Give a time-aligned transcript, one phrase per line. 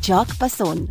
[0.00, 0.88] Jacques Passon.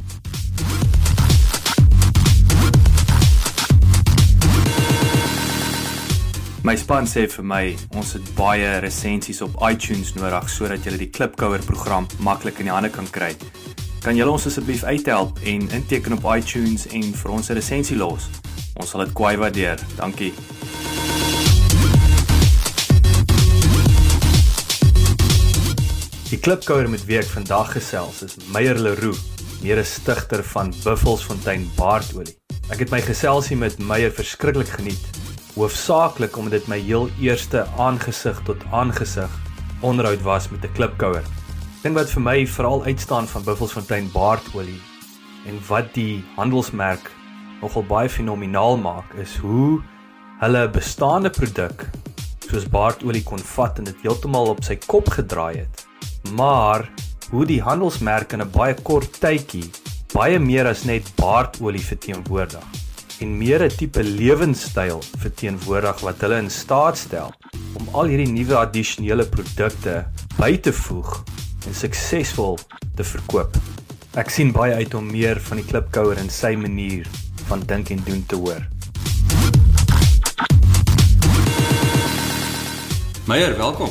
[6.64, 7.62] My span sê vir my
[7.96, 12.76] ons het baie resensies op iTunes nodig sodat jy die Klipkouer program maklik in die
[12.76, 13.32] hande kan kry.
[14.04, 18.30] Kan julle ons asseblief uithelp en inteken op iTunes en vir ons 'n resensie los?
[18.76, 19.80] Ons sal dit kwai waardeer.
[19.96, 20.34] Dankie.
[26.28, 29.16] Die Klipkouer met wie ek vandag gesels is Meyer Leroux,
[29.62, 32.34] mede stigter van Buffelsfontein Baardolie.
[32.68, 35.06] Ek het my geselsie met Meyer verskriklik geniet
[35.54, 39.40] hoofsaaklik omdat dit my heel eerste aangesig tot aangesig
[39.80, 41.24] onderhoud was met 'n klipkouer.
[41.86, 44.82] Ding wat vir my veral uitstaan van Buffelsfontein baardolie
[45.48, 47.12] en wat die handelsmerk
[47.62, 49.80] nogal baie fenomenaal maak is hoe
[50.44, 51.88] hulle 'n bestaande produk
[52.52, 55.87] soos baardolie kon vat en dit heeltemal op sy kop gedraai het.
[56.36, 56.90] Maar
[57.30, 59.70] hoe die handelsmerk in 'n baie kort tydjie
[60.14, 62.64] baie meer as net baardolie verteenwoordig
[63.20, 67.34] en meer 'n tipe lewenstyl verteenwoordig wat hulle in staat stel
[67.74, 70.06] om al hierdie nuwe addisionele produkte
[70.38, 71.24] by te voeg
[71.68, 72.58] en suksesvol
[72.96, 73.58] te verkoop.
[74.16, 77.08] Ek sien baie uit om meer van die klipkouer en sy manier
[77.48, 78.64] van dink en doen te hoor.
[83.28, 83.90] Meyer, welkom.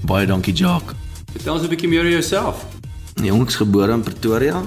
[0.00, 1.07] Baie dankie, Jacques.
[1.32, 2.66] Vertel ons 'n bietjie meer oor jouself.
[3.14, 4.62] Jongs gebore in Pretoria.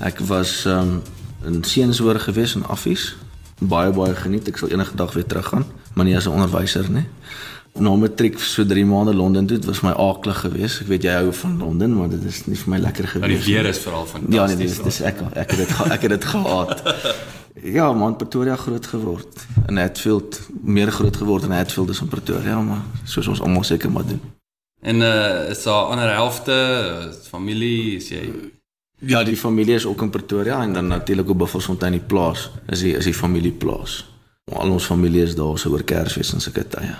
[0.00, 1.02] Ek was um,
[1.44, 3.16] in Seenshoor gewees in Affies
[3.60, 4.48] baie baie geniet.
[4.48, 7.06] Ek sal enige dag weer teruggaan, maar nie as 'n onderwyser nie.
[7.78, 10.80] Na matriek so 3 maande Londen toe, dit was my aaklig geweest.
[10.80, 13.44] Ek weet jy hou van Londen, maar dit is nie vir my lekker geweest nie.
[13.44, 14.34] Die weer is veral fantasties.
[14.34, 16.82] Ja, nee, dis dis ek ek het dit ek het dit gehaat.
[17.62, 19.46] Ja, man, Pretoria groot geword.
[19.68, 23.90] In Hatfield meer groot geword in Hatfield as in Pretoria, maar soos ons almal seker
[23.90, 24.20] maar doen.
[24.80, 28.24] En uh is daar ander helfte, familie, is jy
[29.00, 32.50] Ja, die familie is ook in Pretoria en dan natuurlik op Buffelsfontein die plaas.
[32.68, 34.04] Is die is die familie plaas.
[34.52, 36.92] Al ons familie is daar so oor Kersfees en sulke tye.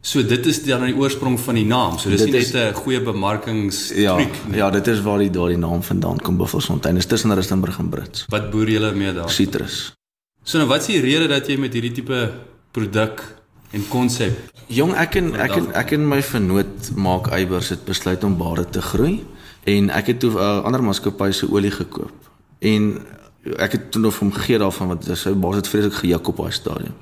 [0.00, 1.96] So dit is dan die oorsprong van die naam.
[1.98, 4.56] So dis dit nie net 'n goeie bemarkings ja, triek nie.
[4.56, 6.94] Ja, dit is waar die daardie naam vandaan kom Buffelsfontein.
[6.94, 8.24] Dit is tussen Rustenburg en Brits.
[8.28, 9.30] Wat boer julle mee daar?
[9.30, 9.94] Citrus.
[10.44, 12.32] So nou wat is die rede dat jy met hierdie tipe
[12.72, 13.37] produk
[13.70, 18.24] en konsep Jong, ek en ek en ek en my vernoot maak eiwers het besluit
[18.24, 19.24] om bare te groei
[19.64, 22.12] en ek het toe 'n uh, eh, ander maatskappy se olie gekoop.
[22.58, 23.00] En
[23.56, 26.52] ek het toe nog hom gegee daarvan want sy baas het vreeslik gejuk op daai
[26.52, 26.94] stadium.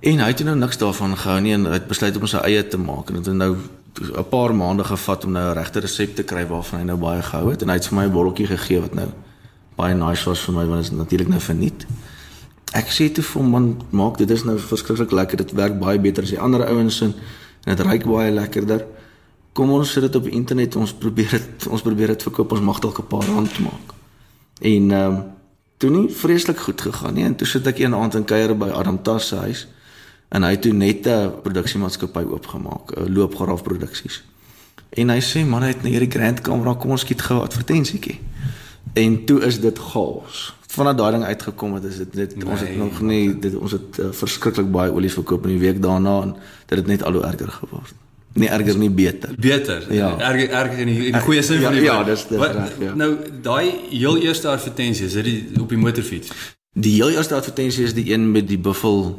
[0.00, 2.78] En hy het nou niks daarvan gehou nie en het besluit om sy eie te
[2.78, 3.56] maak en dit het nou
[3.94, 7.22] 'n paar maande gevat om nou 'n regte resep te kry waarvan hy nou baie
[7.22, 9.08] gehou het en hy het vir my 'n botteltjie gegee wat nou
[9.76, 11.86] baie nice was vir my want dit is natuurlik nou verniet.
[12.74, 15.42] Ek sê toe vir hom man maak dit is nou verskriklik lekker.
[15.44, 17.14] Dit werk baie beter as die ander ouens en
[17.64, 18.84] dit ruik baie lekkerder.
[19.54, 22.56] Kom ons sit dit op internet ons probeer dit ons probeer dit verkoop.
[22.56, 23.94] Ons mag dalk 'n paar rand maak.
[24.60, 25.22] En ehm um,
[25.78, 27.24] toe nie vreeslik goed gegaan nie.
[27.24, 29.66] En toe sit ek een aand in kuier by Adam Tas se huis.
[30.28, 34.22] En hy het toe net 'n produksiemaatskappy oopgemaak loopgaraaf produksies
[34.94, 38.20] en hy sê man hy het na hierdie grand kamera kom ons skiet gou advertensietjie.
[38.94, 42.46] En toe is dit chaos vanaf daai ding uitgekom het is dit net nee.
[42.50, 45.82] ons het nog nie dit ons het uh, verskriklik baie olie verkoop in die week
[45.82, 46.34] daarna en
[46.66, 47.94] dit het net al hoe erger geword
[48.34, 49.30] Nee, erger nie beter.
[49.38, 49.84] Beter.
[49.94, 50.08] Ja.
[50.18, 52.40] Erger erger in die, in die goeie sin ja, van die Ja, ja dis dit
[52.40, 52.94] reg, ja.
[52.98, 53.10] Nou,
[53.42, 56.32] daai heel eerste advertensie, is dit op die motorfiets?
[56.74, 59.14] Die heel eerste advertensie is die een met die buffel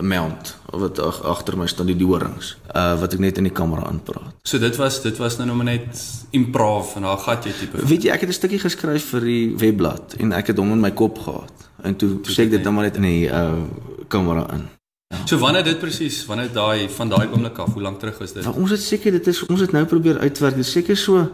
[0.00, 4.34] mount wat agter my staan die dorings uh wat ek net in die kamera aanpraat.
[4.48, 7.86] So dit was dit was nou nog net improv en daar gat jy tipe.
[7.86, 10.80] Weet jy ek het 'n stukkie geskryf vir die webblad en ek het hom in
[10.80, 13.52] my kop gehad en toe sê ek dit nou maar net in die uh
[14.08, 14.68] kamera in.
[15.08, 15.26] Ja.
[15.26, 18.44] So wanneer dit presies, wanneer daai van daai oomblik af, hoe lank terug was dit?
[18.44, 20.56] Nou, ons het seker dit is ons het nou probeer uitwerk.
[20.56, 21.30] Dit seker so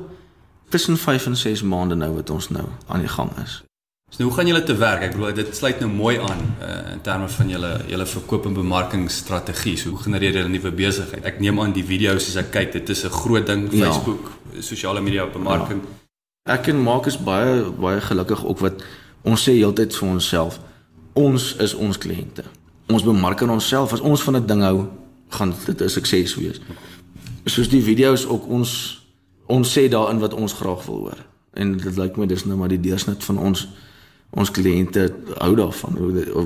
[0.68, 3.62] tussen 5 en 6 maande nou wat ons nou aan die gang is.
[4.08, 5.02] So nou, hoe gaan julle te werk?
[5.02, 8.54] Ek bedoel dit sluit nou mooi aan uh, in terme van julle julle verkoop en
[8.56, 9.76] bemarkingsstrategie.
[9.76, 11.24] So hoe genereer julle nuwe besigheid?
[11.24, 13.84] Ek neem aan die video's as ek kyk, dit is 'n groot ding ja.
[13.84, 14.62] Facebook, ja.
[14.62, 15.82] sosiale media bemarking.
[15.84, 16.54] Ja.
[16.54, 18.82] Ek en Mark is baie baie gelukkig ook wat
[19.22, 20.60] ons sê heeltyd vir onsself.
[21.12, 22.44] Ons is ons kliënte
[22.88, 24.86] ons bemark aan onsself as ons van 'n ding hou
[25.28, 26.60] gaan dit 'n sukses wees.
[27.44, 29.02] Soos die video's ook ons
[29.46, 31.24] ons sê daarin wat ons graag wil hoor.
[31.52, 33.68] En dit lyk my dis nou maar die deursnit van ons
[34.30, 35.08] ons kliënte
[35.38, 35.98] hou daarvan.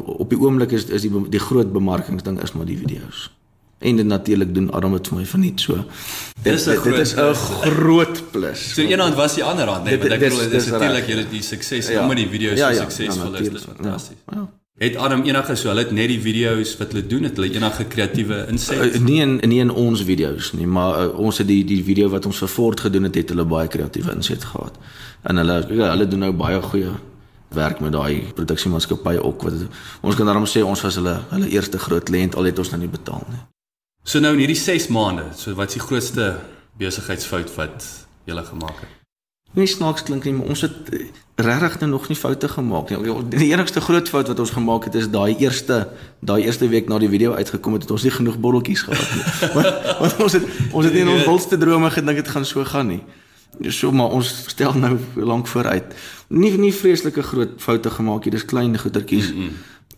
[0.06, 3.30] Op die oomblik is is die die groot bemarkingsding is maar die video's.
[3.82, 5.84] En dit natuurlik doen Adam dit vir my verniet so.
[6.42, 8.74] Dit is 'n dit is 'n groot plus.
[8.74, 11.26] So een hand was die ander hand, nee, want ek bedoel dit is natuurlik julle
[11.30, 12.02] die sukses ja.
[12.02, 14.16] omdat die video's ja, ja, suksesvol ja, is, dis fantasties.
[14.26, 14.50] Ja, ja.
[14.78, 17.84] Het Adam enige so, hulle het net die video's wat hulle doen, het hulle enige
[17.84, 18.94] kreatiewe inset?
[18.94, 22.08] Uh, nie in nie in ons video's nie, maar uh, ons het die die video
[22.08, 24.78] wat ons vir Ford gedoen het, het hulle baie kreatiewe inset gehad.
[25.22, 26.94] En hulle ja, hulle doen nou baie goeie
[27.54, 29.66] werk met daai produksiemaatskappy ook wat
[30.00, 32.80] ons kan daarom sê ons was hulle hulle eerste groot kliënt al het ons nou
[32.80, 33.42] nie betaal nie.
[34.04, 36.32] So nou in hierdie 6 maande, so wat is die grootste
[36.80, 37.86] besigheidsfout wat
[38.26, 38.98] jy gele gemaak het?
[39.52, 43.14] Nie snaaks klink nie, maar ons het eh, regtig nou nog nie foute gemaak nie.
[43.34, 45.82] Die enigste groot fout wat ons gemaak het is daai eerste
[46.24, 49.24] daai eerste week na die video uitgekom het, het ons nie genoeg botteltjies gehad nie.
[49.56, 52.64] want, want ons het ons het nie in ons wildste drome gedink dit gaan so
[52.64, 53.02] gaan nie.
[53.60, 55.94] So maar ons stel nou lank vooruit.
[56.28, 59.32] Nie nie vreeslike groot foute gemaak nie, dis klein goedertjies.
[59.32, 59.50] Mm -hmm.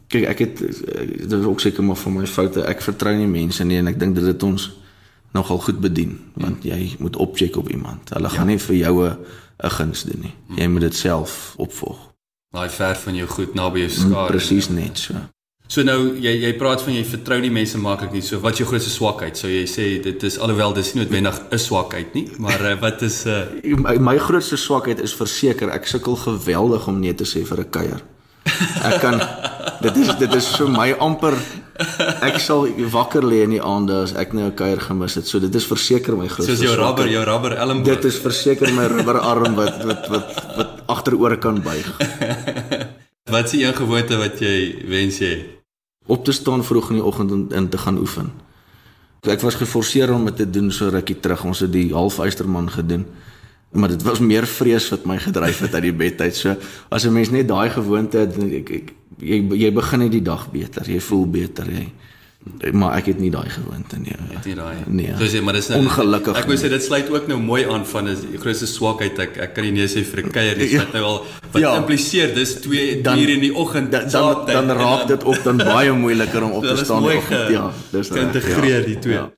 [0.06, 2.64] Kyk, ek het eh, dit is ook seker maar van my foute.
[2.64, 4.70] Ek vertrou nie mense nie en ek dink dit het ons
[5.32, 6.70] nogal goed bedien want mm.
[6.70, 8.10] jy moet opcheck op iemand.
[8.10, 8.34] Hulle ja.
[8.34, 10.34] gaan nie vir jou 'n guns doen nie.
[10.48, 10.58] Mm.
[10.58, 12.14] Jy moet dit self opvolg.
[12.50, 14.08] Daai ver van jou goed naby jou skare.
[14.08, 15.14] Mm, Presies net so.
[15.64, 18.20] So nou jy jy praat van jy vertrou nie mense maklik nie.
[18.22, 19.38] So wat is jou grootste swakheid?
[19.40, 23.02] So jy sê dit is alhoewel dis nie noodwendig 'n swakheid nie, maar uh, wat
[23.02, 23.48] is uh...
[23.64, 27.70] my, my grootste swakheid is verseker ek sukkel geweldig om nee te sê vir 'n
[27.70, 28.04] kuier.
[28.84, 29.16] Ek kan
[29.80, 31.34] dit is dit is vir my amper
[32.22, 35.26] ek sal wakker lê in die aande as ek nou 'n kuier gemis het.
[35.26, 37.96] So dit is verseker my grootste Soos jou rubber, jou rubber elmboog.
[37.96, 41.88] Dit is verseker my rubber arm wat wat wat wat agteroor kan buig.
[43.34, 45.32] Wat is die een gewoonte wat jy wens jy
[46.06, 48.28] op te staan vroeg in die oggend en in te gaan oefen?
[49.26, 51.42] Ek was geforseer om dit te doen so rukkie terug.
[51.48, 53.06] Ons het die halfuisterman gedoen.
[53.74, 56.36] Maar dit was meer vrees wat my gedryf het uit die bed uit.
[56.36, 56.54] So
[56.94, 60.50] as 'n mens net daai gewoonte het, ek, ek jy jy begin net die dag
[60.52, 60.90] beter.
[60.90, 61.90] Jy voel beter jy
[62.72, 64.14] maar ek het nie daai gewoonte nie.
[64.34, 64.74] Het jy daai?
[64.86, 65.12] Nee.
[65.18, 66.36] So sê maar dis nou ongelukkig.
[66.38, 69.18] Ek wou sê dit sluit ook nou mooi aan van 'n grootste swakheid.
[69.18, 71.18] Ek ek kan nie nee sê vir 'n kuier dis wat nou al
[71.52, 71.76] wat ja.
[71.76, 75.92] impliseer dis 2 uur in die oggend dan dan, dan raak dit ook dan baie
[75.92, 77.48] moeiliker om op te staan die oggend.
[77.48, 78.22] Ja, dis reg.
[78.22, 78.86] Integreer ja.
[78.86, 79.14] die twee.
[79.14, 79.30] Ja.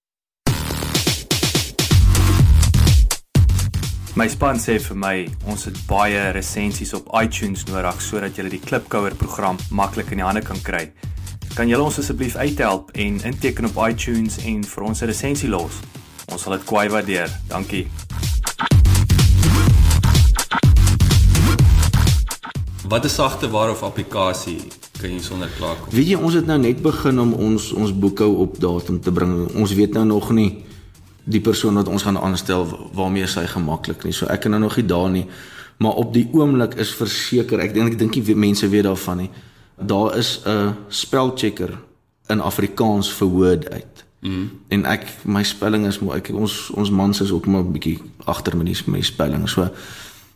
[4.17, 8.61] My span sê vir my ons het baie resensies op iTunes nodig sodat jy die
[8.61, 10.93] Klipkouer program maklik in die hande kan kry.
[11.57, 15.79] Kan julle ons asseblief uithelp en inteken op iTunes en vir ons 'n resensie los?
[16.29, 17.31] Ons sal dit kwai waardeer.
[17.49, 17.87] Dankie.
[22.89, 24.61] Wat 'n sagte ware of applikasie
[25.01, 25.89] kan jy sonder klaar kom?
[25.91, 29.55] Weet jy, ons het nou net begin om ons ons boekhou op datum te bring.
[29.55, 30.65] Ons weet nou nog nie
[31.25, 34.13] die persoon wat ons gaan aanstel waarmee sy gemaklik nie.
[34.13, 35.27] So ek kan nou nog nie daar nie.
[35.77, 39.31] Maar op die oomblik is verseker, ek dink ek dink nie mense weet daarvan nie
[39.77, 41.79] daar is 'n spelchecker
[42.27, 44.05] in Afrikaans vir Word uit.
[44.21, 44.51] Mm.
[44.69, 48.01] En ek my spelling is maar ek ons ons mans is ook maar 'n bietjie
[48.25, 49.49] agter met die my spelling.
[49.49, 49.69] So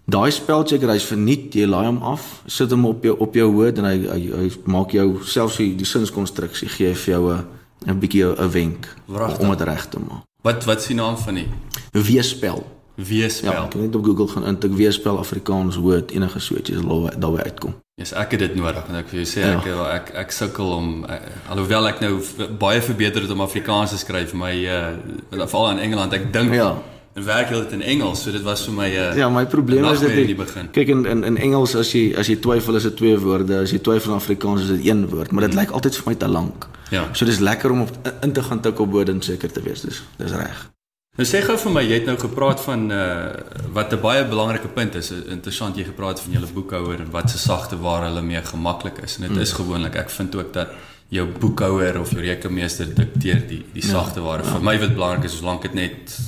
[0.05, 3.79] daai spelchecker hy's verniet, jy laai hom af, sit hom op jou op jou Word
[3.79, 7.45] en hy hy, hy maak jou selfs die, die sinskonstruksie gee vir jou 'n
[7.87, 9.41] 'n bietjie 'n wenk Wrachtig.
[9.41, 10.23] om dit reg te maak.
[10.43, 11.49] Wat wat is die naam van die
[11.93, 12.67] weespel?
[12.95, 13.53] Weespel.
[13.53, 16.81] Ja, ek net op Google gaan intik weespel Afrikaans Word enige soetjies
[17.19, 17.75] daarby uitkom.
[18.01, 19.59] Yes, ek het dit nodig en ek wil jou sê ja.
[19.59, 21.19] ek ek ek sukkel om uh,
[21.53, 22.15] alhoewel ek nou
[22.63, 26.71] baie verbeter het om Afrikaans te skryf, my uh veral in Engeland, ek dink ja.
[27.19, 30.01] en werk dit in Engels, so dit was vir my uh Ja, my probleem is
[30.01, 30.73] dit in die begin.
[30.79, 33.77] Kyk in in in Engels as jy as jy twyfel is dit twee woorde, as
[33.77, 35.67] jy twyfel in Afrikaans is dit een woord, maar dit hmm.
[35.67, 36.71] lyk altyd vir my te lank.
[36.97, 37.05] Ja.
[37.13, 39.85] So dis lekker om op, in te gaan tik op bodem seker te wees.
[39.85, 40.71] Dis dis reg.
[41.19, 43.33] Nou sê gou vir my, jy het nou gepraat van uh
[43.75, 45.11] wat 'n baie belangrike punt is.
[45.11, 49.17] Interessant jy gepraat van julle boekhouer en wat se sagte waar hulle mee gemaklik is.
[49.17, 49.41] En dit mm.
[49.41, 50.69] is gewoonlik ek vind ook dat
[51.09, 54.43] jou boekhouer of jou rekenmeester dikteer die die ja, sagte ware.
[54.45, 54.51] Ja.
[54.51, 56.19] Vir my wat belangrik is, solank dit net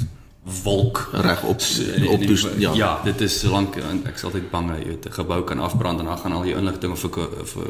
[0.63, 1.61] wolk reg op
[2.09, 2.73] op die ja.
[2.75, 6.19] ja, dit is solank ek is altyd bang weet 'n gebou kan afbrand en dan
[6.19, 7.11] gaan al jou inligting vir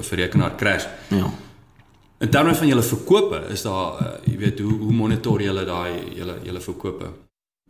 [0.02, 0.86] vir rekenaar crash.
[1.08, 1.28] Ja.
[2.22, 6.14] In terme van julle verkope, is daar uh, jy weet hoe hoe monitor julle daai
[6.14, 7.08] julle julle verkope?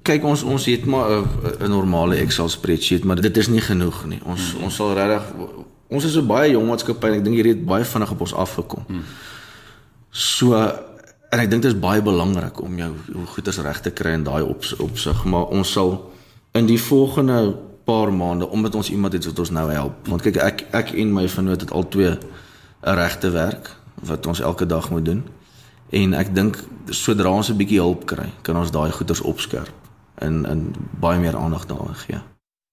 [0.05, 4.21] Kyk ons ons het maar 'n normale Excel spreadsheet, maar dit is nie genoeg nie.
[4.25, 4.65] Ons hmm.
[4.65, 5.25] ons sal regtig
[5.89, 8.35] ons is 'n baie jong maatskappy en ek dink hierdie het baie vinnig op ons
[8.35, 8.85] afgekom.
[8.87, 9.05] Hmm.
[10.11, 10.55] So
[11.33, 14.25] en ek dink dit is baie belangrik om jou hoe goeders reg te kry in
[14.25, 16.13] daai op opsig, maar ons sal
[16.53, 20.09] in die volgende paar maande omdat ons iemand het wat ons nou help.
[20.09, 22.19] Want kyk ek ek en my vennoot het al twee
[22.83, 25.23] 'n regte werk wat ons elke dag moet doen.
[25.91, 26.59] En ek dink
[26.91, 29.73] sodra ons 'n bietjie hulp kry, kan ons daai goeders opskerp
[30.15, 32.21] en en baie meer aandag daaraan gee.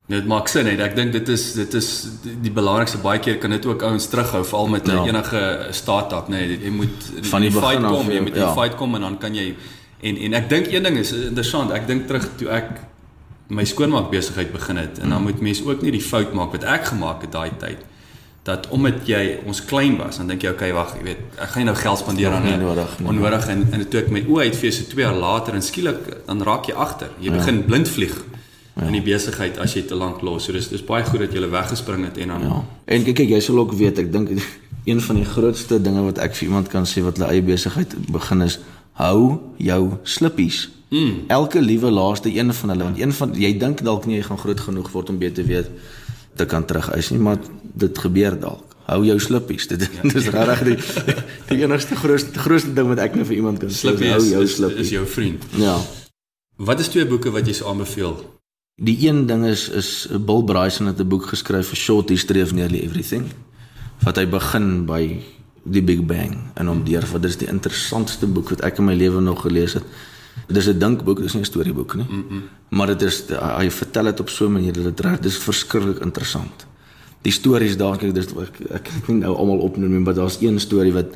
[0.10, 0.74] Dit maak sin hè.
[0.82, 1.88] Ek dink dit is dit is
[2.24, 5.04] die, die belangrikste baie keer kan dit ook ouens terughou veral met ja.
[5.06, 6.40] enige startup nê.
[6.48, 8.46] Nee, jy moet van die fight kom, af, jy moet ja.
[8.46, 9.56] die fight kom en dan kan jy
[10.02, 11.72] en en ek dink een ding is interessant.
[11.72, 12.80] Ek dink terug toe ek
[13.50, 16.64] my skoonmaak besigheid begin het en dan moet mense ook nie die fout maak wat
[16.64, 17.86] ek gemaak het daai tyd
[18.44, 21.64] dat omdat jy ons klein was dan dink jy okay wag jy weet ek gaan
[21.66, 24.92] nie nou geld spandeer aan onnodig onnodig en en toe ek my oë uitfees so
[24.96, 27.38] 2 jaar later en skielik dan raak jy agter jy ja.
[27.38, 28.16] begin blind vlieg
[28.80, 28.88] ja.
[28.88, 30.48] in die besigheid as jy te lank los.
[30.48, 32.64] So dis dis baie goed dat jy gele weggespring het en dan Ja.
[32.86, 34.34] En kyk kyk jy sal ook weet ek dink
[34.90, 37.96] een van die grootste dinge wat ek vir iemand kan sê wat hulle eie besigheid
[38.12, 38.60] begin is
[39.00, 40.70] hou jou slippies.
[40.90, 41.26] Mm.
[41.28, 44.42] Elke liewe laaste een van hulle want een van jy dink dalk nie jy gaan
[44.42, 45.70] groot genoeg word om beter weet
[46.36, 47.38] te kan terugeis nie, maar
[47.80, 48.76] dit gebeur dalk.
[48.90, 49.68] Hou jou slippies.
[49.70, 50.10] Dit ja.
[50.10, 50.78] dis regtig die
[51.52, 53.94] die enigste grootste grootste ding wat ek nou vir iemand kan sê.
[53.94, 54.88] Hou jou slippies.
[54.88, 55.46] Is jou vriend.
[55.62, 55.78] Ja.
[56.60, 58.18] Wat is twee boeke wat jy sou aanbeveel?
[58.80, 62.54] Die een ding is is Bill Bryson het 'n boek geskryf vir Short History of
[62.54, 63.30] Nearly Everything.
[64.04, 65.20] Wat hy begin by
[65.64, 68.86] die Big Bang en hom deur wat dit is die interessantste boek wat ek in
[68.86, 69.84] my lewe nog gelees het.
[70.48, 72.06] Dit is 'n dinkboek, dis nie 'n storieboek nie.
[72.10, 72.44] Mm -mm.
[72.70, 76.00] Maar dit is hy vertel dit op so 'n manier dat dit reg dis verskriklik
[76.00, 76.66] interessant.
[77.22, 80.40] Die stories daar kyk dis ek ek kan nie nou almal opnoem nie, maar daar's
[80.42, 81.16] een storie wat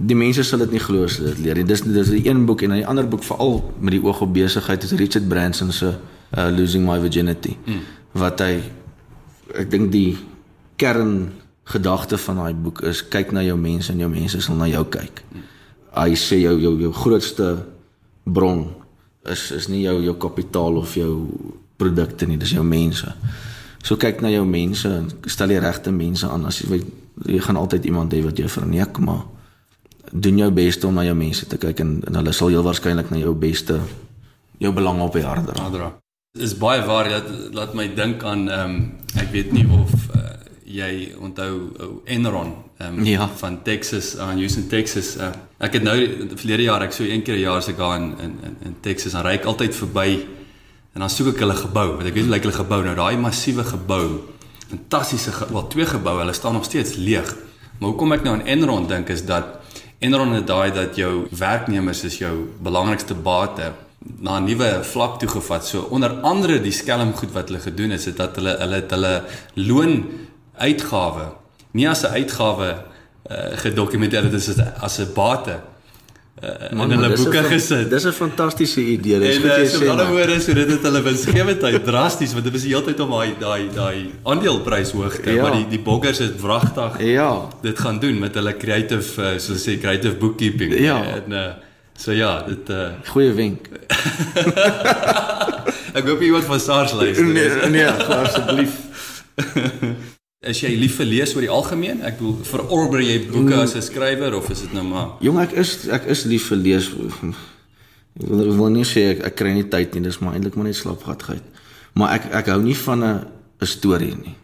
[0.00, 1.66] die mense sal dit nie glo as hulle dit leer nie.
[1.68, 4.82] Dis dis 'n een boek en 'n ander boek veral met die oog op besigheid
[4.82, 5.94] is Richard Branson se
[6.38, 7.56] uh, Losing My Virginity.
[7.66, 7.80] Mm.
[8.12, 8.62] Wat hy
[9.54, 10.16] ek dink die
[10.76, 11.32] kern
[11.64, 14.84] gedagte van daai boek is kyk na jou mense en jou mense sal na jou
[14.84, 15.22] kyk.
[15.32, 15.42] Mm.
[15.94, 17.66] Hy sê jou jou jou grootste
[18.24, 18.66] bron
[19.28, 21.28] is is nie jou jou kapitaal of jou
[21.76, 23.14] produkte nie, dis jou mense.
[23.82, 26.82] So kyk na jou mense en stel die regte mense aan as jy
[27.26, 29.26] jy gaan altyd iemand hê wat jou verneek, maar
[30.10, 33.10] doen jou bes om na jou mense te kyk en, en hulle sal heel waarskynlik
[33.12, 33.76] na jou beste
[34.60, 35.92] jou belang op die hart dra.
[36.38, 38.80] Is baie waar dat laat my dink aan ehm um,
[39.18, 40.26] ek weet nie of uh,
[40.64, 43.28] jy onthou uh, Enron um, ja.
[43.40, 45.16] van Texas aan uh, Houston Texas.
[45.16, 45.96] Uh, ek het nou
[46.36, 49.26] verlede jaar ek so een keer 'n jaar se gaan in in in Texas en
[49.26, 50.26] ry ek altyd verby
[50.94, 53.16] en dan soek ek hulle gebou want ek weet hoe lyk hulle gebou nou daai
[53.16, 54.04] massiewe gebou
[54.70, 57.34] fantastiese wel twee geboue hulle staan nog steeds leeg.
[57.78, 59.58] Maar hoekom ek nou aan Enron dink is dat
[59.98, 63.72] Enron het daai dat jou werknemers is jou belangrikste bate
[64.20, 65.66] na 'n nuwe vlak toe gevat.
[65.66, 68.90] So onder andere die skelm goed wat hulle gedoen het, is dat hulle hulle het
[68.90, 70.04] hulle loon
[70.56, 71.26] uitgawe
[71.72, 72.68] nie as 'n uitgawe
[73.30, 75.60] uh, gedokumenteer dit is as 'n bate
[76.42, 77.90] uh, in hulle boeke gesit.
[77.90, 79.18] Dis 'n fantastiese idee.
[79.18, 79.82] Dis goed jy sê.
[79.84, 83.00] En ander woorde so dit het hulle winsgewendheid drasties want dit was die hele tyd
[83.00, 85.42] om daai daai daai aandeleprys hoog te ja.
[85.42, 87.48] maar die die boggers het wragtig ja.
[87.62, 91.02] dit gaan doen met hulle creative uh, soos sê creative bookkeeping ja.
[91.16, 91.48] en uh,
[91.96, 93.68] so ja dit uh, goeie wenk.
[95.98, 97.26] ek hoop jy word van SARS luister.
[97.26, 98.78] Nee nee asseblief.
[100.40, 101.98] Is jy lief vir lees oor die algemeen?
[102.00, 105.18] Ek bedoel, verorber jy boeke as 'n skrywer of is dit nou maar?
[105.20, 106.88] Jong, ek is ek is lief vir lees.
[106.88, 110.56] Ek wil, ek wil nie sê ek, ek kry nie tyd nie, dis maar eintlik
[110.56, 111.42] maar net slaapgatheid.
[111.92, 113.26] Maar ek ek hou nie van 'n
[113.60, 114.34] 'n storie nie.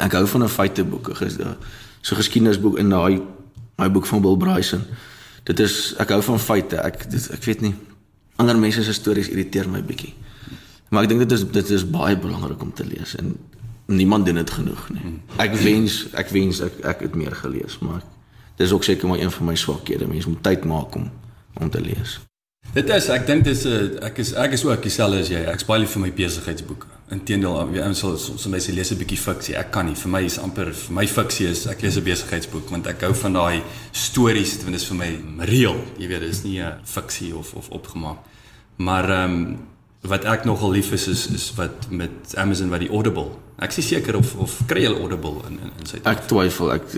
[0.00, 1.10] Ek hou van 'n feiteboek,
[2.02, 3.22] so geskiedenisboek in daai
[3.78, 4.82] my boek van Bill Bryson.
[5.44, 6.82] Dit is ek hou van feite.
[6.82, 7.74] Ek dit, ek weet nie
[8.36, 10.14] ander mense se stories irriteer my bietjie.
[10.90, 13.36] Maar ek dink dit is dit is baie belangrik om te lees en
[13.86, 15.20] niemand doen dit genoeg nie.
[15.36, 18.02] Ek wens ek wens ek ek het meer gelees, maar
[18.56, 20.06] dis ook seker maar een van my swakhede.
[20.06, 21.10] Mens moet tyd maak om
[21.60, 22.20] om te lees.
[22.72, 25.42] Dit is ek dink dis 'n ek is ek is ook dieselfde as jy.
[25.44, 26.86] Ek spaar vir my besigheidsboeke.
[27.10, 27.52] Inteendeel,
[27.86, 29.56] ons sal soms mense lees 'n bietjie fiksie.
[29.56, 29.94] Ek kan nie.
[29.94, 33.14] Vir my is amper vir my fiksie is ek lees 'n besigheidsboek want ek hou
[33.14, 35.76] van daai stories dit is vir my reëel.
[35.98, 38.18] Jy weet, dit is nie 'n fiksie of of opgemaak.
[38.76, 39.58] Maar ehm um,
[40.02, 43.30] wat ek nogal lief is is is wat met Amazon wat die Audible.
[43.62, 46.10] Ek is seker of of kry hulle Audible in in, in Suid-Afrika.
[46.10, 46.72] Ek twyfel.
[46.74, 46.88] Ek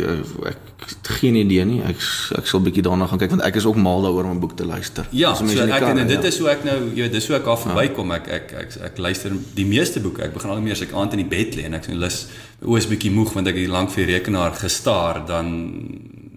[0.49, 1.82] ek, ek geen idee nie.
[1.84, 2.00] Ek
[2.38, 4.56] ek sal bietjie daarna gaan kyk want ek is ook mal daaroor om 'n boek
[4.56, 5.04] te luister.
[5.12, 6.32] Ja, so ek kan, en dit ja.
[6.32, 8.08] is hoe ek nou, jy dis hoe ek af verbykom.
[8.08, 8.23] Ja.
[8.23, 10.25] Ek, ek ek ek ek luister die meeste boeke.
[10.25, 12.28] Ek begin al meer as ek aand in die bed lê en ek sien lus
[12.64, 15.52] oos bietjie moeg want ek het lank vir die rekenaar gestaar dan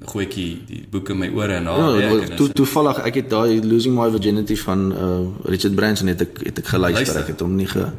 [0.08, 3.20] gooi ek die boeke in my ore en daar ja, werk en to, toevallig ek
[3.22, 5.08] het daai losing my virginity van uh,
[5.52, 7.22] Richard Branson het ek het ek geluister Luister.
[7.24, 7.90] ek het hom nie ge,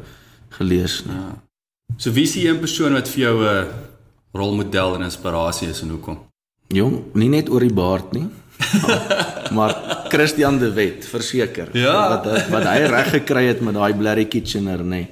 [0.57, 1.19] gelees nie.
[1.19, 1.37] Ja.
[1.97, 3.63] So wie is die een persoon wat vir jou 'n uh,
[4.33, 6.19] rolmodel en inspirasie is en hoekom?
[6.67, 8.27] Jong, nie net oor die baard nie.
[9.57, 11.69] maar Christian de Wet, verseker.
[11.73, 12.09] Ja.
[12.09, 15.07] Wat wat hy reg gekry het met daai Blarry Kitchener, nê.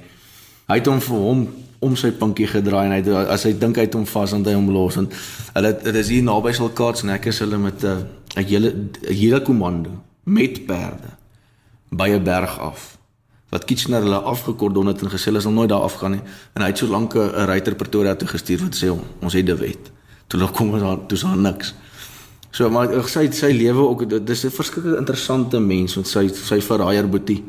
[0.68, 1.46] Hy het hom vir hom
[1.80, 4.54] om sy pinkie gedraai en hy as hy dink hy het hom vas en hy
[4.54, 5.08] hom los en
[5.54, 8.06] hulle dit is hier naby Silkaarts en ek is hulle met 'n
[8.36, 8.70] 'n hele
[9.08, 9.90] hele komando
[10.24, 11.10] met perde
[11.90, 12.98] by 'n berg af
[13.50, 16.20] wat Kitchener hulle afgekordon het en gesê hulle sal nooit daar afgaan nie.
[16.54, 19.54] En hy het so lank 'n ryter Pretoria toe gestuur wat sê ons het die
[19.54, 19.90] wet.
[20.26, 21.74] Toe hulle kom daar toe sal niks.
[22.50, 26.60] So maar sy sy lewe ook dit is 'n verskriklik interessante mens want sy sy
[26.60, 27.44] verraaier boetie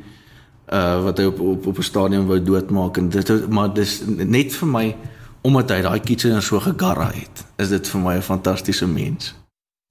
[0.73, 4.53] uh wat hy op op op 'n stadion wou doodmaak en dit maar dis net
[4.55, 4.95] vir my
[5.41, 7.45] omdat hy daai Kitchener so gegarra het.
[7.57, 9.35] Is dit vir my 'n fantastiese mens.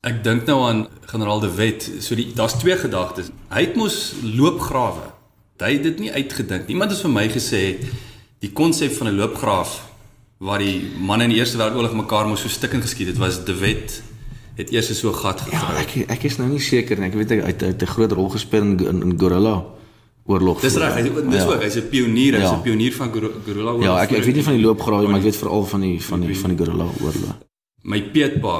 [0.06, 1.90] Ek dink nou aan generaal De Wet.
[1.99, 3.30] So die daar's twee gedagtes.
[3.49, 5.12] Hy het mos loopgrawe.
[5.58, 6.68] Hy het dit nie uitgedink.
[6.68, 7.76] Iemand het vir my gesê
[8.38, 9.88] die konsep van 'n loopgraaf
[10.38, 13.54] waar die manne in die Eerste Wêreldoorlog mekaar mos so stikkend geskiet het, was De
[13.54, 14.02] Wet
[14.54, 15.75] het eers so gat gegrawe.
[15.75, 17.08] Ja, ek ek is nou nie seker nie.
[17.08, 19.64] Ek weet hy het 'n groot rol gespeel in, in, in Gorilla
[20.28, 20.61] oorlog.
[20.61, 21.47] Dis reg, hy dis ja.
[21.49, 22.64] ook, hy's 'n pionier, hy's 'n ja.
[22.64, 23.85] pionier van Gorilla oorlog.
[23.85, 26.20] Ja, ek ek weet nie van die loopgrawe, maar ek weet veral van die van
[26.20, 27.38] die van die Gorilla oorlog.
[27.82, 28.56] My peetpa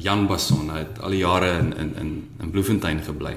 [0.00, 2.10] Jan Basson het al die jare in in in
[2.40, 3.34] in Bloemfontein gebly.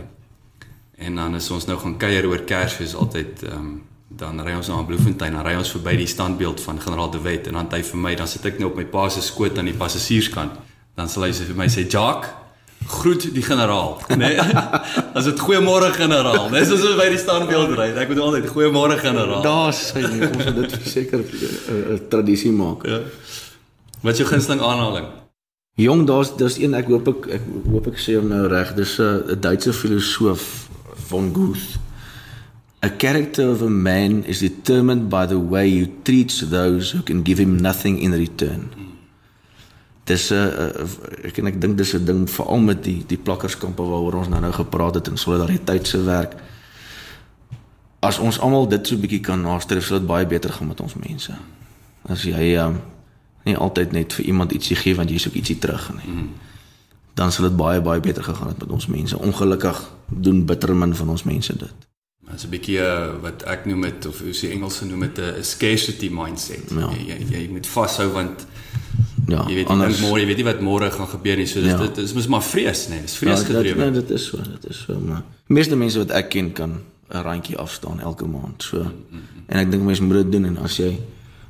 [0.96, 3.82] En dan is ons nou gaan kuier oor Kersfees altyd ehm um,
[4.14, 7.48] dan ry ons na Bloemfontein, dan ry ons verby die standbeeld van generaal De Wet
[7.48, 9.66] en dan hy vir my, dan sit ek nou op my pa se skoot aan
[9.66, 10.60] die passasierskant.
[10.94, 12.30] Dan sal hy vir my sê Jacques
[12.88, 14.16] groet die generaal, né?
[14.16, 14.40] Nee?
[15.18, 16.50] As dit goeiemôre generaal.
[16.52, 17.90] Dis soos ons by die standbeeld ry.
[17.98, 19.42] Ek moet altyd goeiemôre generaal.
[19.46, 22.86] Daar's hy, ons moet dit verseker 'n tradisie maak.
[22.88, 23.02] Ja.
[24.02, 25.08] Wat is jou gunsteling aanhaling?
[25.76, 28.76] Jong, daar's daar's een ek hoop ek ek hoop ek sê hom nou reg.
[28.76, 30.70] Dis 'n Duitse filosoof
[31.08, 31.80] von Goethe.
[32.84, 37.24] A character of a man is determined by the way he treats those who can
[37.24, 38.93] give him nothing in return.
[40.04, 40.52] Dis 'n
[41.24, 44.54] ek en ek dink dis 'n ding veral met die die plakkerskampe waaroor ons nou-nou
[44.54, 46.34] gepraat het in solidariteit se werk.
[48.00, 50.82] As ons almal dit so 'n bietjie kan nastreef, sal dit baie beter gaan met
[50.82, 51.34] ons mense.
[52.02, 52.82] As jy um,
[53.44, 56.14] nie altyd net vir iemand ietsie gee want jy is ook ietsie terug nie.
[56.14, 56.30] Mm.
[57.14, 59.20] Dan sal dit baie baie beter gegaan het met ons mense.
[59.20, 61.76] Ongelukkig doen bitter min van ons mense dit.
[62.28, 65.18] Dit is 'n bietjie uh, wat ek noem met of hoe se Engelse noem dit
[65.20, 66.70] 'n scarcity mindset.
[66.70, 66.90] Ja.
[66.90, 68.46] Jy, jy jy moet vashou want
[69.28, 71.48] ja, jy weet anders, nie môre, jy weet nie wat môre gaan gebeur nie.
[71.48, 71.78] So dis ja.
[71.78, 73.86] dit is mos maar vrees, nee, dis vrees ja, gedrewe.
[73.86, 76.82] Nee, dit is so, dit is so, maar meeste mense wat ek ken kan
[77.14, 78.64] 'n randjie afstaan elke maand.
[78.64, 79.44] So mm -hmm.
[79.48, 81.00] en ek dink mense moet dit doen en as jy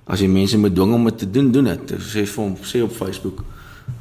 [0.05, 1.91] as jy mense moet dwing om dit te doen, doen dit.
[1.91, 3.43] Sê vir hom, sê op Facebook,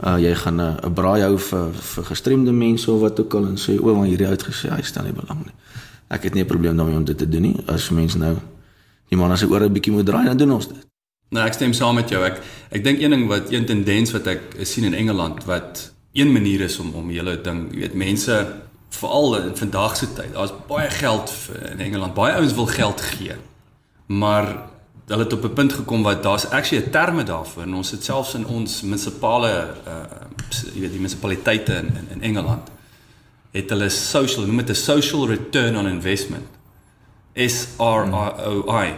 [0.02, 3.46] uh jy gaan 'n uh, braai hou vir vir gestremde mense of wat ook al
[3.46, 5.54] en sê o, maar hierdie uitgesê hy stel nie belang nie.
[6.08, 7.56] Ek het nie 'n probleem daarmee om dit te doen nie.
[7.66, 8.37] As mense nou
[9.08, 10.91] die man as hy oor 'n bietjie moet draai, dan doen ons dit.
[11.33, 12.21] Nou ek stem saam met jou.
[12.27, 12.42] Ek
[12.73, 16.61] ek dink een ding wat een tendens wat ek sien in Engeland wat een manier
[16.68, 18.37] is om om hele ding, jy weet, mense
[18.92, 20.35] veral in vandag se tyd.
[20.35, 21.33] Daar's baie geld
[21.73, 22.14] in Engeland.
[22.14, 23.37] Baie ouens wil geld gee.
[24.07, 24.51] Maar
[25.07, 28.05] hulle het op 'n punt gekom wat daar's actually 'n terme daarvoor en ons het
[28.05, 30.05] selfs in ons munisipale uh
[30.75, 32.68] jy weet die munisipaliteite in, in in Engeland
[33.51, 36.47] het hulle social noem dit 'n social return on investment
[37.35, 38.05] S R
[38.47, 38.95] O I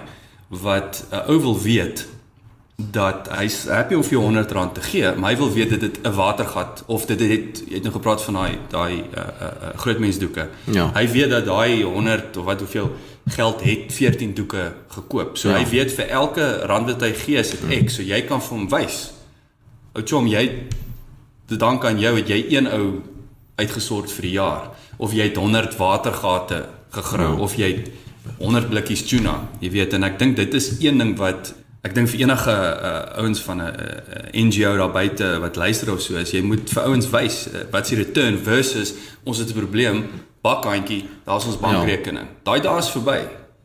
[0.48, 2.06] wat uh, ou wil weet
[2.76, 5.98] dat hy's happy om vir 100 rand te gee, maar hy wil weet dit het
[6.02, 9.98] 'n watergat of dit het jy het nou gepraat van daai daai uh, uh, groot
[9.98, 10.48] mensdoeke.
[10.64, 10.90] Ja.
[10.94, 15.36] Hy weet dat daai 100 of wat hoeveel geld het 14 doeke gekoop.
[15.38, 15.56] So ja.
[15.56, 17.94] hy weet vir elke rand wat hy gee, is dit X.
[17.94, 19.12] So jy kan vir hom wys.
[19.92, 20.66] Ou chom, jy
[21.46, 23.02] te dank aan jou het jy een ou
[23.54, 27.40] uitgesort vir die jaar of jy het 100 watergate gegrou ja.
[27.40, 27.90] of jy het
[28.38, 29.48] 100 blikkies tuna.
[29.60, 31.54] Jy weet en ek dink dit is een ding wat
[31.84, 36.00] ek dink vir enige uh, ouens van 'n uh, NGO daar buite wat luister of
[36.00, 38.94] so is, jy moet vir ouens wys uh, wat se return versus
[39.24, 40.04] ons het 'n probleem
[40.40, 42.24] bakhandjie, daar's ons bankrekening.
[42.24, 42.40] Ja.
[42.42, 43.20] Daai dae is verby.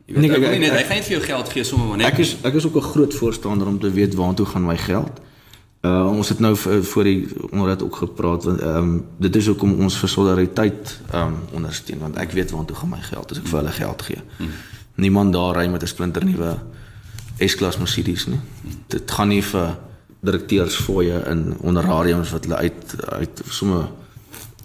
[0.06, 1.86] Jy weet nee, ek, ek, ek, net, hy gaan net vir jou geld gee sommer
[1.88, 2.06] maar net.
[2.12, 5.20] Ek is ek is ook 'n groot voorstander om te weet waartoe gaan my geld.
[5.80, 9.46] Uh ons het nou voor die onder dit ook gepraat want ehm um, dit is
[9.46, 13.38] hoekom ons vir solidariteit ehm um, ondersteun want ek weet waartoe gaan my geld as
[13.38, 14.20] ek vir hulle geld gee.
[14.36, 14.52] Hmm.
[14.94, 16.58] Niemand daar ry met 'n splinter nuwe
[17.46, 18.40] S-klas Mercedes nie.
[18.92, 19.76] Dit gaan nie vir
[20.20, 23.88] direkteurs fooie in honorariums wat hulle uit uit sommer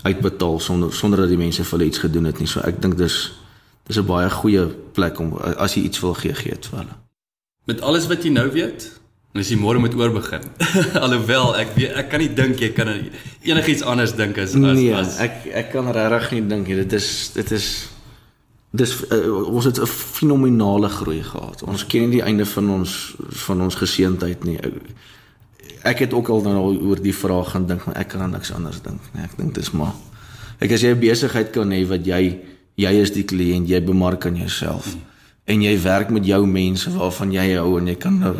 [0.03, 2.49] uitbetaal sonder sonder dat die mense vir hulle iets gedoen het nie.
[2.49, 3.31] So ek dink dis
[3.87, 6.95] dis 'n baie goeie plek om as jy iets wil gee gee dit vir hulle.
[7.65, 8.91] Met alles wat jy nou weet,
[9.33, 10.43] en as jy môre moet oorbegin.
[11.05, 12.91] Alhoewel ek weet ek kan nie dink jy kan
[13.43, 16.75] enigiets anders dink as as nee, as ek ek kan regtig nie dink nie.
[16.75, 17.89] Dit is dit is
[18.75, 21.63] dis uh, ons het 'n fenominale groei gehad.
[21.63, 24.59] Ons ken nie die einde van ons van ons geseentheid nie
[25.85, 28.53] ek het ook al nou oor die vraag gaan dink, maar ek kan aan niks
[28.53, 29.23] anders dink nie.
[29.23, 29.93] Ek dink dis maar
[30.59, 32.39] ek as jy 'n besigheid kan hê wat jy
[32.75, 35.01] jy is die kliënt, jy bemark aan jouself hmm.
[35.45, 38.35] en jy werk met jou mense waarvan jy hou en jy kan nou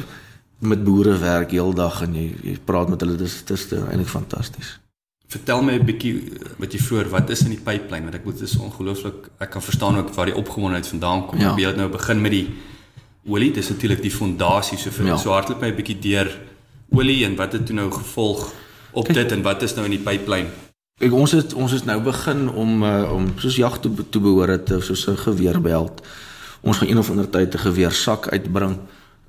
[0.59, 4.79] met boere werk heeldag en jy jy praat met hulle dis dis eintlik fantasties.
[5.27, 6.13] Vertel my 'n bietjie
[6.57, 8.03] wat jy voor, wat is in die pipeline?
[8.03, 11.39] Want ek moet dis ongelooflik ek kan verstaan ook waar die opgewondenheid vandaan kom.
[11.39, 11.55] Ja.
[11.57, 12.47] Jy het nou begin met die
[13.25, 15.17] olie, dis natuurlik die fondasie so vir ja.
[15.17, 16.29] so hardloop my 'n bietjie deur
[16.91, 18.53] olie en wat het toe nou gevolg
[18.91, 20.49] op dit en wat is nou in die pipeline?
[21.01, 24.69] Ek ons het ons is nou begin om uh, om soos jag toe toe behoort
[24.69, 26.01] het soos 'n geweerbeld.
[26.61, 28.77] Ons gaan een of ander tyd 'n geweersak uitbring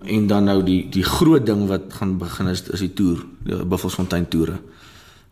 [0.05, 3.65] en dan nou die die groot ding wat gaan begin is is die toer, die
[3.65, 4.61] Buffelsfontein toere.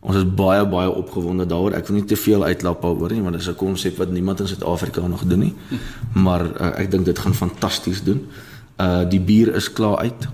[0.05, 1.73] Ons is baie baie opgewonde daaroor.
[1.79, 4.41] Ek wil nie te veel uitlap daaroor nie, want dit is 'n konsep wat niemand
[4.41, 5.55] in Suid-Afrika nog doen nie.
[6.13, 8.27] Maar uh, ek dink dit gaan fantasties doen.
[8.77, 10.29] Uh die bier is klaar uit.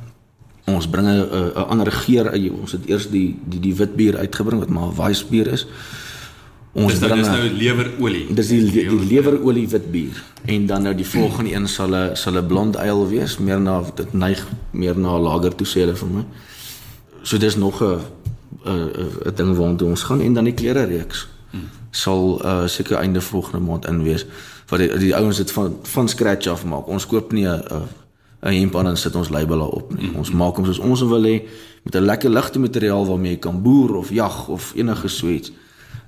[0.66, 1.22] Ons bring 'n
[1.54, 2.50] 'n ander geur uit.
[2.50, 5.66] Ons het eers die die die wit bier uitgebring wat maar Weiss bier is.
[6.72, 8.34] Ons dis nou, bring dis nou lewerolie.
[8.34, 10.22] Dis die die, die lewerolie wit bier.
[10.46, 13.82] En dan nou die volgende een sal 'n sal 'n blond ale wees, meer na
[13.94, 16.24] dit neig meer na lager toe sê hulle vir my.
[17.22, 17.98] So dis nog 'n
[18.64, 18.90] 'n
[19.26, 21.28] 'n ding waartoe ons gaan en dan die klere reeks.
[21.50, 21.68] Hmm.
[21.90, 24.26] Sal uh seker einde volgende maand in wees
[24.68, 26.86] wat die, die ouens dit van van scratch af maak.
[26.86, 27.62] Ons koop nie 'n
[28.42, 30.08] 'n hemp aan en sit ons label daarop nie.
[30.08, 30.16] Mm.
[30.16, 31.42] Ons maak hom soos ons wil hê
[31.82, 35.52] met 'n lekker ligte materiaal waarmee jy kan boer of jag of enige suits.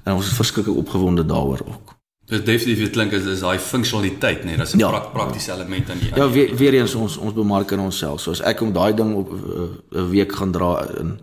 [0.02, 1.94] En ons is verskriklik opgewonde daaroor ook.
[2.24, 4.88] Dit definitief klink is is daai funksionaliteit, nee, dis 'n ja.
[4.88, 8.20] prak, praktiese element aan die Ja, weer, weer eens ons ons bemark in onsself.
[8.20, 11.18] So as ek om daai ding op eh, 'n uh, week gaan dra in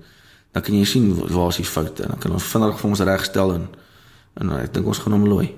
[0.51, 3.07] dan kan jy sien waar is die foute en dan kan ons vinnig vir ons
[3.11, 3.67] regstel en
[4.39, 5.49] en ek dink ons gaan hom looi.